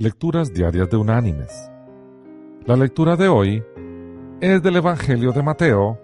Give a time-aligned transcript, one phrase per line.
[0.00, 1.70] Lecturas Diarias de Unánimes.
[2.64, 3.62] La lectura de hoy
[4.40, 6.00] es del Evangelio de Mateo,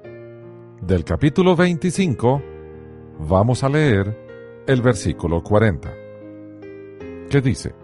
[0.83, 2.43] del capítulo 25.
[3.21, 4.15] Vamos a leer
[4.67, 5.91] el versículo 40,
[7.31, 7.75] que dice,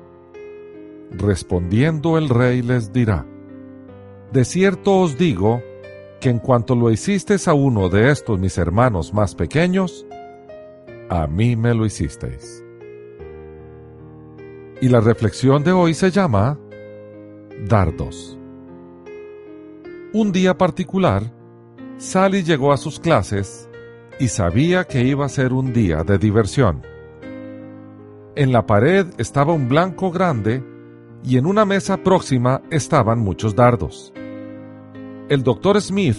[1.12, 3.24] Respondiendo el rey les dirá,
[4.32, 5.62] De cierto os digo
[6.20, 10.04] que en cuanto lo hicisteis a uno de estos mis hermanos más pequeños,
[11.08, 12.61] a mí me lo hicisteis.
[14.82, 16.58] Y la reflexión de hoy se llama
[17.68, 18.36] Dardos.
[20.12, 21.32] Un día particular,
[21.98, 23.70] Sally llegó a sus clases
[24.18, 26.82] y sabía que iba a ser un día de diversión.
[28.34, 30.64] En la pared estaba un blanco grande
[31.22, 34.12] y en una mesa próxima estaban muchos dardos.
[35.28, 36.18] El doctor Smith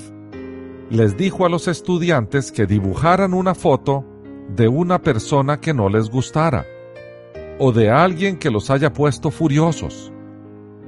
[0.89, 4.05] les dijo a los estudiantes que dibujaran una foto
[4.55, 6.65] de una persona que no les gustara
[7.59, 10.11] o de alguien que los haya puesto furiosos,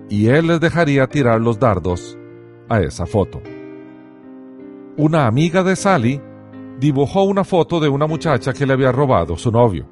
[0.10, 2.18] y él les dejaría tirar los dardos
[2.70, 3.42] a esa foto.
[4.98, 6.22] Una amiga de Sally
[6.80, 9.88] dibujó una foto de una muchacha que le había robado su novio.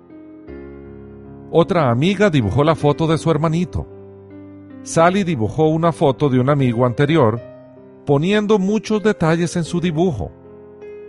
[1.51, 3.87] Otra amiga dibujó la foto de su hermanito.
[4.83, 7.39] Sally dibujó una foto de un amigo anterior,
[8.05, 10.31] poniendo muchos detalles en su dibujo.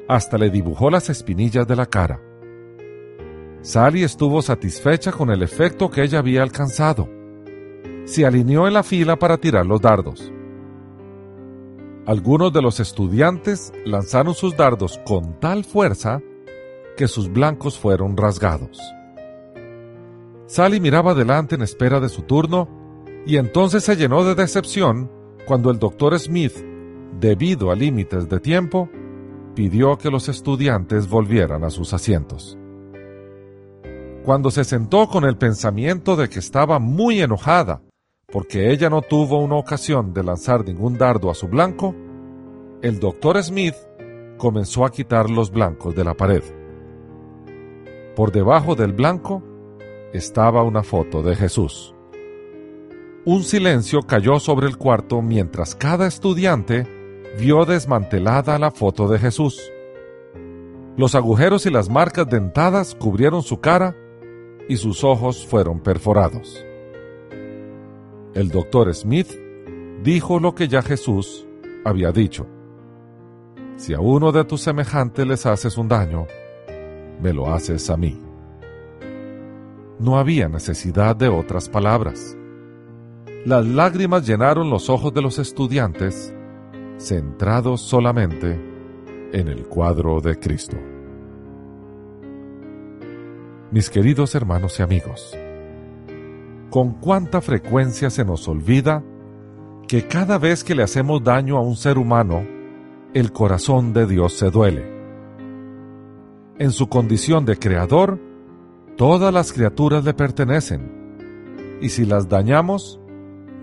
[0.09, 2.21] Hasta le dibujó las espinillas de la cara.
[3.65, 7.09] Sally estuvo satisfecha con el efecto que ella había alcanzado.
[8.05, 10.31] Se alineó en la fila para tirar los dardos.
[12.05, 16.21] Algunos de los estudiantes lanzaron sus dardos con tal fuerza
[16.95, 18.79] que sus blancos fueron rasgados.
[20.47, 22.69] Sally miraba adelante en espera de su turno
[23.25, 25.11] y entonces se llenó de decepción
[25.47, 26.55] cuando el doctor Smith,
[27.19, 28.91] debido a límites de tiempo,
[29.55, 32.59] pidió que los estudiantes volvieran a sus asientos.
[34.25, 37.83] Cuando se sentó con el pensamiento de que estaba muy enojada
[38.33, 41.95] porque ella no tuvo una ocasión de lanzar ningún dardo a su blanco,
[42.81, 43.75] el doctor Smith
[44.39, 46.43] comenzó a quitar los blancos de la pared.
[48.17, 49.43] Por debajo del blanco
[50.15, 51.95] estaba una foto de Jesús.
[53.27, 56.87] Un silencio cayó sobre el cuarto mientras cada estudiante
[57.39, 59.61] vio desmantelada la foto de Jesús.
[60.97, 63.95] Los agujeros y las marcas dentadas cubrieron su cara
[64.69, 66.65] y sus ojos fueron perforados.
[68.35, 69.31] El doctor Smith
[70.03, 71.47] dijo lo que ya Jesús
[71.85, 72.47] había dicho.
[73.77, 76.27] Si a uno de tus semejantes les haces un daño,
[77.21, 78.19] me lo haces a mí.
[79.99, 82.37] No había necesidad de otras palabras.
[83.45, 86.35] Las lágrimas llenaron los ojos de los estudiantes,
[86.99, 88.61] centrados solamente
[89.33, 90.77] en el cuadro de Cristo
[93.75, 95.37] mis queridos hermanos y amigos.
[96.71, 99.03] Con cuánta frecuencia se nos olvida
[99.89, 102.47] que cada vez que le hacemos daño a un ser humano,
[103.15, 104.85] el corazón de Dios se duele.
[106.57, 108.21] En su condición de creador,
[108.97, 113.01] todas las criaturas le pertenecen, y si las dañamos,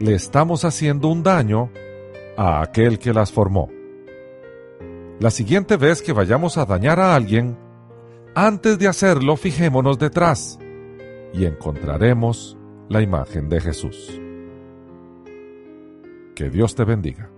[0.02, 1.70] le estamos haciendo un daño
[2.36, 3.70] a aquel que las formó.
[5.22, 7.71] La siguiente vez que vayamos a dañar a alguien,
[8.36, 10.60] antes de hacerlo, fijémonos detrás
[11.34, 12.58] y encontraremos
[12.90, 14.20] la imagen de Jesús.
[16.36, 17.30] Que Dios te bendiga.